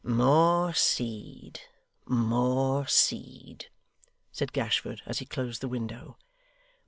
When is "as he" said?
5.05-5.25